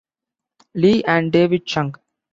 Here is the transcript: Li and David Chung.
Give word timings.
Li 0.73 1.03
and 1.05 1.31
David 1.31 1.63
Chung. 1.67 1.93